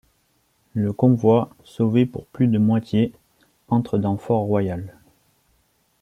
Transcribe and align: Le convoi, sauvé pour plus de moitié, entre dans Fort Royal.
Le 0.73 0.93
convoi, 0.93 1.51
sauvé 1.63 2.07
pour 2.07 2.25
plus 2.25 2.47
de 2.47 2.57
moitié, 2.57 3.13
entre 3.67 3.99
dans 3.99 4.17
Fort 4.17 4.41
Royal. 4.47 4.97